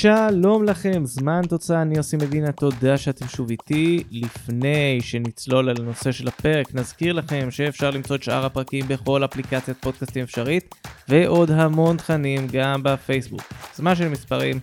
שלום 0.00 0.64
לכם, 0.64 1.04
זמן 1.04 1.40
תוצאה, 1.48 1.82
אני 1.82 1.96
יוסי 1.96 2.16
מדינה, 2.16 2.52
תודה 2.52 2.98
שאתם 2.98 3.28
שוב 3.28 3.50
איתי. 3.50 4.04
לפני 4.10 4.98
שנצלול 5.00 5.68
על 5.68 5.76
הנושא 5.80 6.12
של 6.12 6.28
הפרק, 6.28 6.74
נזכיר 6.74 7.12
לכם 7.12 7.50
שאפשר 7.50 7.90
למצוא 7.90 8.16
את 8.16 8.22
שאר 8.22 8.46
הפרקים 8.46 8.88
בכל 8.88 9.24
אפליקציית 9.24 9.76
פודקאסטים 9.80 10.22
אפשרית, 10.22 10.74
ועוד 11.08 11.50
המון 11.50 11.96
תכנים 11.96 12.46
גם 12.52 12.82
בפייסבוק. 12.82 13.42
זמן 13.74 13.94
של 13.94 14.08
מספרים, 14.08 14.60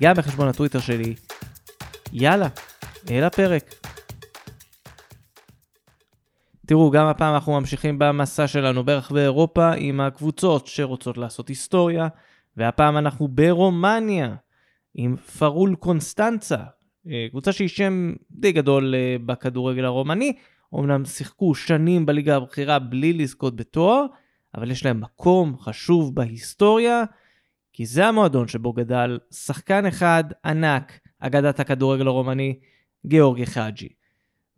גם 0.00 0.14
בחשבון 0.14 0.48
הטוויטר 0.48 0.80
שלי. 0.80 1.14
יאללה, 2.12 2.48
אל 3.10 3.24
הפרק. 3.24 3.74
תראו, 6.66 6.90
גם 6.90 7.06
הפעם 7.06 7.34
אנחנו 7.34 7.60
ממשיכים 7.60 7.98
במסע 7.98 8.46
שלנו 8.46 8.84
ברחבי 8.84 9.20
אירופה 9.20 9.72
עם 9.72 10.00
הקבוצות 10.00 10.66
שרוצות 10.66 11.18
לעשות 11.18 11.48
היסטוריה, 11.48 12.08
והפעם 12.56 12.96
אנחנו 12.96 13.28
ברומניה. 13.28 14.34
עם 14.98 15.16
פרול 15.16 15.74
קונסטנצה, 15.74 16.56
אה, 17.08 17.26
קבוצה 17.30 17.52
שהיא 17.52 17.68
שם 17.68 18.12
די 18.30 18.52
גדול 18.52 18.94
אה, 18.94 19.16
בכדורגל 19.26 19.84
הרומני, 19.84 20.36
אמנם 20.74 21.04
שיחקו 21.04 21.54
שנים 21.54 22.06
בליגה 22.06 22.36
הבכירה 22.36 22.78
בלי 22.78 23.12
לזכות 23.12 23.56
בתואר, 23.56 24.06
אבל 24.54 24.70
יש 24.70 24.84
להם 24.84 25.00
מקום 25.00 25.58
חשוב 25.58 26.14
בהיסטוריה, 26.14 27.04
כי 27.72 27.86
זה 27.86 28.06
המועדון 28.06 28.48
שבו 28.48 28.72
גדל 28.72 29.18
שחקן 29.30 29.86
אחד 29.86 30.24
ענק, 30.44 31.00
אגדת 31.18 31.60
הכדורגל 31.60 32.06
הרומני, 32.06 32.58
גיאורגי 33.06 33.46
חאג'י. 33.46 33.88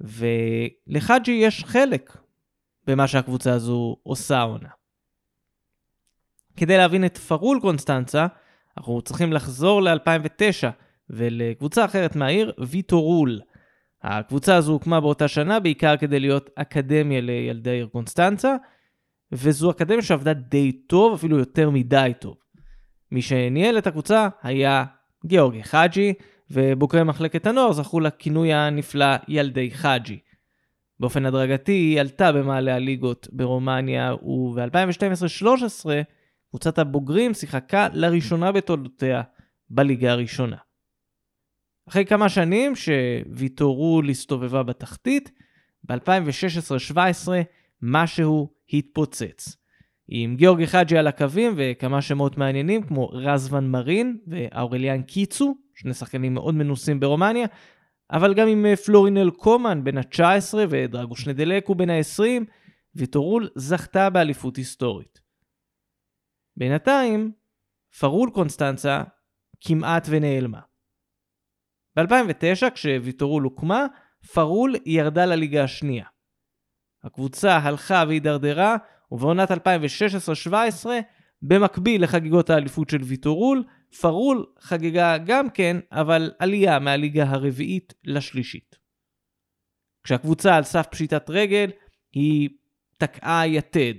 ולחאג'י 0.00 1.32
יש 1.32 1.64
חלק 1.64 2.16
במה 2.86 3.08
שהקבוצה 3.08 3.52
הזו 3.52 3.96
עושה 4.02 4.42
עונה. 4.42 4.68
כדי 6.56 6.76
להבין 6.76 7.04
את 7.04 7.18
פרול 7.18 7.60
קונסטנצה, 7.60 8.26
אנחנו 8.78 9.02
צריכים 9.02 9.32
לחזור 9.32 9.82
ל-2009 9.82 10.68
ולקבוצה 11.10 11.84
אחרת 11.84 12.16
מהעיר, 12.16 12.52
ויטורול. 12.58 13.40
הקבוצה 14.02 14.56
הזו 14.56 14.72
הוקמה 14.72 15.00
באותה 15.00 15.28
שנה 15.28 15.60
בעיקר 15.60 15.96
כדי 15.96 16.20
להיות 16.20 16.50
אקדמיה 16.54 17.20
לילדי 17.20 17.70
העיר 17.70 17.86
קונסטנצה, 17.86 18.56
וזו 19.32 19.70
אקדמיה 19.70 20.02
שעבדה 20.02 20.32
די 20.32 20.72
טוב, 20.72 21.14
אפילו 21.14 21.38
יותר 21.38 21.70
מדי 21.70 22.12
טוב. 22.20 22.36
מי 23.12 23.22
שניהל 23.22 23.78
את 23.78 23.86
הקבוצה 23.86 24.28
היה 24.42 24.84
גיאורגי 25.26 25.62
חאג'י, 25.62 26.14
ובוגרי 26.50 27.02
מחלקת 27.02 27.46
הנוער 27.46 27.72
זכו 27.72 28.00
לכינוי 28.00 28.52
הנפלא 28.52 29.06
ילדי 29.28 29.70
חאג'י. 29.70 30.18
באופן 31.00 31.26
הדרגתי 31.26 31.72
היא 31.72 32.00
עלתה 32.00 32.32
במעלה 32.32 32.74
הליגות 32.74 33.28
ברומניה, 33.32 34.14
וב-2012-2013 34.14 35.86
קבוצת 36.50 36.78
הבוגרים 36.78 37.34
שיחקה 37.34 37.88
לראשונה 37.92 38.52
בתולדותיה 38.52 39.22
בליגה 39.70 40.12
הראשונה. 40.12 40.56
אחרי 41.88 42.04
כמה 42.04 42.28
שנים 42.28 42.72
שוויטורול 42.76 44.10
הסתובבה 44.10 44.62
בתחתית, 44.62 45.30
ב-2016-2017 45.84 47.28
משהו 47.82 48.50
התפוצץ. 48.72 49.56
עם 50.08 50.36
גיאורגי 50.36 50.66
חאג'י 50.66 50.98
על 50.98 51.06
הקווים 51.06 51.54
וכמה 51.56 52.02
שמות 52.02 52.38
מעניינים 52.38 52.82
כמו 52.82 53.08
רזוון 53.08 53.70
מרין 53.70 54.18
ואורליאן 54.26 55.02
קיצו, 55.02 55.56
שני 55.74 55.94
שחקנים 55.94 56.34
מאוד 56.34 56.54
מנוסים 56.54 57.00
ברומניה, 57.00 57.46
אבל 58.10 58.34
גם 58.34 58.48
עם 58.48 58.76
פלורינל 58.86 59.30
קומן 59.30 59.84
בן 59.84 59.98
ה-19 59.98 60.54
ודרגוש 60.68 61.28
נדלקו 61.28 61.74
בן 61.74 61.90
ה-20, 61.90 62.22
ויטורול 62.94 63.48
זכתה 63.54 64.10
באליפות 64.10 64.56
היסטורית. 64.56 65.27
בינתיים, 66.58 67.32
פרול 68.00 68.30
קונסטנצה 68.30 69.02
כמעט 69.60 70.06
ונעלמה. 70.10 70.60
ב-2009, 71.96 72.70
כשוויטורול 72.74 73.42
הוקמה, 73.42 73.86
פרול 74.32 74.74
ירדה 74.86 75.26
לליגה 75.26 75.64
השנייה. 75.64 76.06
הקבוצה 77.04 77.56
הלכה 77.56 78.04
והידרדרה, 78.08 78.76
ובעונת 79.10 79.50
2016-2017, 79.50 79.54
במקביל 81.42 82.02
לחגיגות 82.02 82.50
האליפות 82.50 82.90
של 82.90 83.02
ויטורול, 83.02 83.64
פרול 84.00 84.46
חגגה 84.60 85.18
גם 85.18 85.50
כן, 85.50 85.76
אבל 85.92 86.32
עלייה 86.38 86.78
מהליגה 86.78 87.24
הרביעית 87.24 87.94
לשלישית. 88.04 88.78
כשהקבוצה 90.04 90.56
על 90.56 90.62
סף 90.62 90.86
פשיטת 90.90 91.30
רגל, 91.30 91.70
היא 92.12 92.48
תקעה 92.96 93.46
יתד 93.46 93.94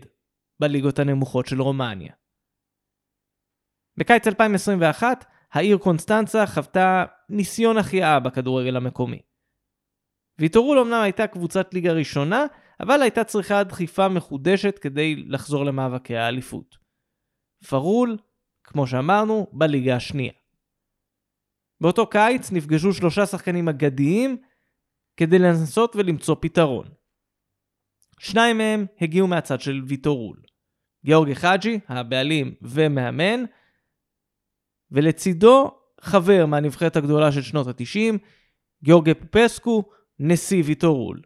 בליגות 0.59 0.99
הנמוכות 0.99 1.45
של 1.45 1.61
רומניה. 1.61 2.18
בקיץ 3.99 4.27
2021, 4.27 5.25
העיר 5.51 5.77
קונסטנצה 5.77 6.47
חוותה 6.47 7.05
ניסיון 7.29 7.77
החייאה 7.77 8.19
בכדורגל 8.19 8.75
המקומי. 8.75 9.21
ויטורול 10.39 10.79
אמנם 10.79 11.01
הייתה 11.01 11.27
קבוצת 11.27 11.73
ליגה 11.73 11.91
ראשונה, 11.91 12.45
אבל 12.79 13.01
הייתה 13.01 13.23
צריכה 13.23 13.63
דחיפה 13.63 14.09
מחודשת 14.09 14.79
כדי 14.79 15.15
לחזור 15.15 15.65
למאבקי 15.65 16.17
האליפות. 16.17 16.77
פרול, 17.69 18.17
כמו 18.63 18.87
שאמרנו, 18.87 19.47
בליגה 19.51 19.95
השנייה. 19.95 20.33
באותו 21.81 22.07
קיץ 22.07 22.51
נפגשו 22.51 22.93
שלושה 22.93 23.25
שחקנים 23.25 23.69
אגדיים 23.69 24.37
כדי 25.17 25.39
לנסות 25.39 25.95
ולמצוא 25.95 26.35
פתרון. 26.41 26.87
שניים 28.19 28.57
מהם 28.57 28.85
הגיעו 29.01 29.27
מהצד 29.27 29.61
של 29.61 29.81
ויטורול. 29.87 30.41
גיאורגי 31.05 31.35
חאג'י, 31.35 31.79
הבעלים 31.87 32.55
ומאמן, 32.61 33.43
ולצידו 34.91 35.71
חבר 36.01 36.45
מהנבחרת 36.45 36.95
הגדולה 36.95 37.31
של 37.31 37.41
שנות 37.41 37.67
ה-90, 37.67 38.17
גיאורגי 38.83 39.13
פופסקו, 39.13 39.83
נשיא 40.19 40.63
ויטורול. 40.65 41.21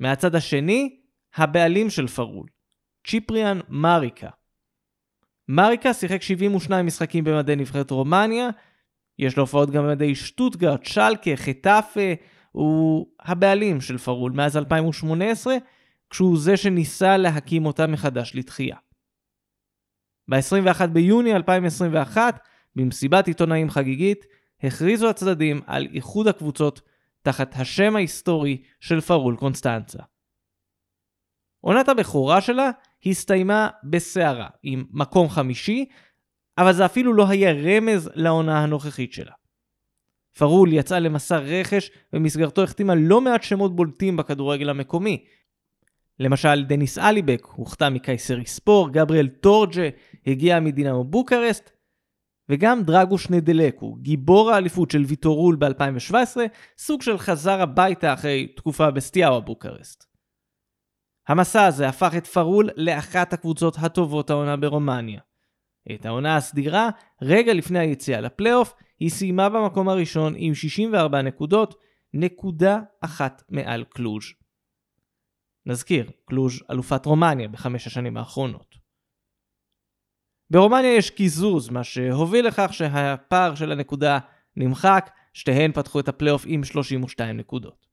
מהצד 0.00 0.34
השני, 0.34 1.00
הבעלים 1.34 1.90
של 1.90 2.06
פרול, 2.06 2.46
צ'יפריאן 3.06 3.60
מריקה. 3.68 4.28
מריקה 5.48 5.94
שיחק 5.94 6.22
72 6.22 6.86
משחקים 6.86 7.24
במדי 7.24 7.56
נבחרת 7.56 7.90
רומניה, 7.90 8.48
יש 9.18 9.36
לו 9.36 9.42
הופעות 9.42 9.70
גם 9.70 9.84
במדי 9.84 10.14
שטוטגרד, 10.14 10.84
שלקה, 10.84 11.36
חטאפה, 11.36 12.12
הוא 12.52 13.06
הבעלים 13.20 13.80
של 13.80 13.98
פרול 13.98 14.32
מאז 14.32 14.56
2018, 14.56 15.56
כשהוא 16.10 16.38
זה 16.38 16.56
שניסה 16.56 17.16
להקים 17.16 17.66
אותה 17.66 17.86
מחדש 17.86 18.32
לתחייה. 18.34 18.76
ב-21 20.28 20.86
ביוני 20.86 21.36
2021, 21.36 22.40
במסיבת 22.76 23.26
עיתונאים 23.26 23.70
חגיגית, 23.70 24.24
הכריזו 24.62 25.08
הצדדים 25.08 25.60
על 25.66 25.86
איחוד 25.94 26.28
הקבוצות 26.28 26.80
תחת 27.22 27.54
השם 27.56 27.96
ההיסטורי 27.96 28.62
של 28.80 29.00
פרול 29.00 29.36
קונסטנצה. 29.36 29.98
עונת 31.60 31.88
הבכורה 31.88 32.40
שלה 32.40 32.70
הסתיימה 33.06 33.68
בסערה, 33.84 34.48
עם 34.62 34.84
מקום 34.90 35.28
חמישי, 35.28 35.86
אבל 36.58 36.72
זה 36.72 36.84
אפילו 36.84 37.14
לא 37.14 37.28
היה 37.28 37.52
רמז 37.52 38.10
לעונה 38.14 38.62
הנוכחית 38.62 39.12
שלה. 39.12 39.32
פרול 40.38 40.72
יצאה 40.72 40.98
למסע 40.98 41.38
רכש, 41.38 41.90
במסגרתו 42.12 42.62
החתימה 42.62 42.94
לא 42.94 43.20
מעט 43.20 43.42
שמות 43.42 43.76
בולטים 43.76 44.16
בכדורגל 44.16 44.68
המקומי, 44.68 45.24
למשל, 46.20 46.64
דניס 46.64 46.98
אליבק 46.98 47.46
הוחתם 47.54 47.94
מקייסרי 47.94 48.46
ספור, 48.46 48.90
גבריאל 48.90 49.28
טורג'ה 49.28 49.88
הגיע 50.28 50.60
מדינמו 50.60 51.04
בוקרסט, 51.04 51.70
וגם 52.48 52.82
דרגוש 52.82 53.30
נדלקו, 53.30 53.94
גיבור 53.94 54.50
האליפות 54.50 54.90
של 54.90 55.02
ויטורול 55.06 55.56
ב-2017, 55.56 56.36
סוג 56.78 57.02
של 57.02 57.18
חזר 57.18 57.60
הביתה 57.60 58.14
אחרי 58.14 58.46
תקופה 58.56 58.90
בסטיאבה 58.90 59.40
בוקרסט. 59.40 60.04
המסע 61.28 61.64
הזה 61.64 61.88
הפך 61.88 62.12
את 62.16 62.26
פרול 62.26 62.70
לאחת 62.76 63.32
הקבוצות 63.32 63.76
הטובות 63.78 64.30
העונה 64.30 64.56
ברומניה. 64.56 65.20
את 65.94 66.06
העונה 66.06 66.36
הסדירה, 66.36 66.90
רגע 67.22 67.54
לפני 67.54 67.78
היציאה 67.78 68.20
לפלייאוף, 68.20 68.74
היא 69.00 69.10
סיימה 69.10 69.48
במקום 69.48 69.88
הראשון 69.88 70.34
עם 70.36 70.54
64 70.54 71.22
נקודות, 71.22 71.74
נקודה 72.14 72.80
אחת 73.00 73.42
מעל 73.48 73.84
קלוז'. 73.84 74.24
נזכיר, 75.66 76.10
קלוז' 76.24 76.62
אלופת 76.70 77.06
רומניה 77.06 77.48
בחמש 77.48 77.86
השנים 77.86 78.16
האחרונות. 78.16 78.77
ברומניה 80.50 80.96
יש 80.96 81.10
קיזוז, 81.10 81.68
מה 81.68 81.84
שהוביל 81.84 82.46
לכך 82.46 82.70
שהפער 82.72 83.54
של 83.54 83.72
הנקודה 83.72 84.18
נמחק, 84.56 85.10
שתיהן 85.32 85.72
פתחו 85.72 86.00
את 86.00 86.08
הפלייאוף 86.08 86.44
עם 86.46 86.64
32 86.64 87.36
נקודות. 87.36 87.86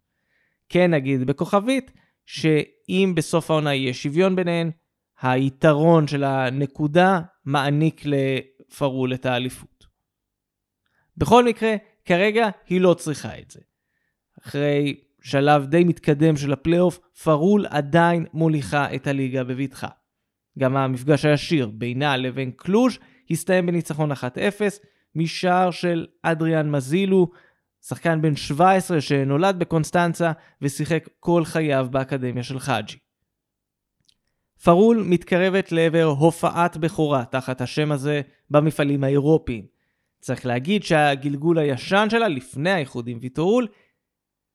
כן 0.69 0.91
נגיד 0.91 1.27
בכוכבית, 1.27 1.91
שאם 2.25 3.13
בסוף 3.15 3.51
העונה 3.51 3.73
יהיה 3.73 3.93
שוויון 3.93 4.35
ביניהן, 4.35 4.71
היתרון 5.21 6.07
של 6.07 6.23
הנקודה 6.23 7.21
מעניק 7.45 8.01
לפרול 8.05 9.13
את 9.13 9.25
האליפות. 9.25 9.85
בכל 11.17 11.45
מקרה, 11.45 11.75
כרגע 12.05 12.49
היא 12.67 12.81
לא 12.81 12.93
צריכה 12.93 13.39
את 13.39 13.51
זה. 13.51 13.59
אחרי 14.43 14.95
שלב 15.21 15.65
די 15.65 15.83
מתקדם 15.83 16.37
של 16.37 16.53
הפלייאוף, 16.53 16.99
פרול 17.23 17.65
עדיין 17.69 18.25
מוליכה 18.33 18.95
את 18.95 19.07
הליגה 19.07 19.43
בבטחה. 19.43 19.87
גם 20.59 20.77
המפגש 20.77 21.25
הישיר 21.25 21.69
בינה 21.73 22.17
לבין 22.17 22.51
קלוז' 22.51 22.97
הסתיים 23.31 23.65
בניצחון 23.65 24.11
1-0, 24.11 24.15
משער 25.15 25.71
של 25.71 26.07
אדריאן 26.21 26.71
מזילו, 26.71 27.31
שחקן 27.81 28.21
בן 28.21 28.35
17 28.35 29.01
שנולד 29.01 29.59
בקונסטנצה 29.59 30.31
ושיחק 30.61 31.09
כל 31.19 31.45
חייו 31.45 31.87
באקדמיה 31.91 32.43
של 32.43 32.59
חאג'י. 32.59 32.97
פרול 34.63 35.03
מתקרבת 35.09 35.71
לעבר 35.71 36.03
הופעת 36.03 36.77
בכורה 36.77 37.25
תחת 37.25 37.61
השם 37.61 37.91
הזה 37.91 38.21
במפעלים 38.49 39.03
האירופיים. 39.03 39.65
צריך 40.19 40.45
להגיד 40.45 40.83
שהגלגול 40.83 41.57
הישן 41.57 42.07
שלה 42.09 42.27
לפני 42.27 42.71
האיחוד 42.71 43.07
עם 43.07 43.17
ויטורול, 43.21 43.67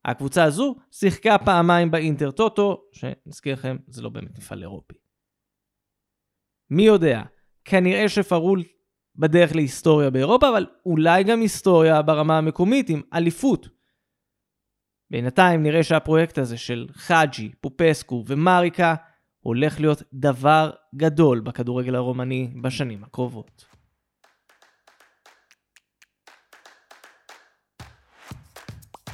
הקבוצה 0.04 0.44
הזו 0.44 0.74
שיחקה 0.90 1.38
פעמיים 1.38 1.90
באינטר 1.90 2.30
טוטו, 2.30 2.82
שנזכיר 2.92 3.52
לכם, 3.52 3.76
זה 3.88 4.02
לא 4.02 4.08
באמת 4.08 4.38
מפעל 4.38 4.62
אירופי. 4.62 4.99
מי 6.70 6.82
יודע, 6.82 7.22
כנראה 7.64 8.08
שפרול 8.08 8.62
בדרך 9.16 9.54
להיסטוריה 9.54 10.10
באירופה, 10.10 10.48
אבל 10.48 10.66
אולי 10.86 11.24
גם 11.24 11.40
היסטוריה 11.40 12.02
ברמה 12.02 12.38
המקומית 12.38 12.88
עם 12.88 13.02
אליפות. 13.14 13.68
בינתיים 15.10 15.62
נראה 15.62 15.82
שהפרויקט 15.82 16.38
הזה 16.38 16.58
של 16.58 16.86
חאג'י, 16.92 17.50
פופסקו 17.60 18.24
ומריקה 18.26 18.94
הולך 19.40 19.80
להיות 19.80 20.02
דבר 20.12 20.70
גדול 20.94 21.40
בכדורגל 21.40 21.94
הרומני 21.94 22.50
בשנים 22.62 23.04
הקרובות. 23.04 23.64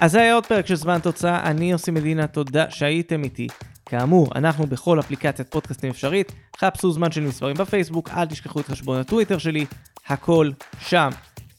אז 0.00 0.12
זה 0.12 0.20
היה 0.20 0.34
עוד 0.34 0.46
פרק 0.46 0.66
של 0.66 0.74
זמן 0.74 0.98
תוצאה, 1.02 1.50
אני 1.50 1.70
יוסי 1.70 1.90
מדינה, 1.90 2.26
תודה 2.26 2.70
שהייתם 2.70 3.24
איתי. 3.24 3.46
כאמור, 3.86 4.28
אנחנו 4.34 4.66
בכל 4.66 5.00
אפליקציית 5.00 5.50
פודקאסטים 5.50 5.90
אפשרית, 5.90 6.32
חפשו 6.58 6.92
זמן 6.92 7.12
של 7.12 7.20
מספרים 7.20 7.56
בפייסבוק, 7.56 8.10
אל 8.10 8.26
תשכחו 8.26 8.60
את 8.60 8.66
חשבון 8.66 8.98
הטוויטר 8.98 9.38
שלי, 9.38 9.66
הכל 10.06 10.50
שם. 10.80 11.10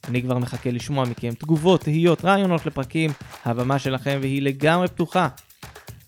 אני 0.07 0.21
כבר 0.21 0.37
מחכה 0.37 0.71
לשמוע 0.71 1.05
מכם 1.05 1.31
תגובות, 1.33 1.81
תהיות, 1.81 2.25
רעיונות 2.25 2.65
לפרקים, 2.65 3.11
הבמה 3.45 3.79
שלכם 3.79 4.17
והיא 4.21 4.41
לגמרי 4.41 4.87
פתוחה. 4.87 5.27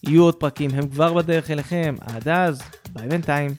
יהיו 0.03 0.23
עוד 0.23 0.35
פרקים, 0.35 0.69
הם 0.73 0.87
כבר 0.87 1.13
בדרך 1.13 1.51
אליכם, 1.51 1.95
עד 2.01 2.27
אז, 2.27 2.61
ביי 2.93 3.07
בינתיים. 3.07 3.51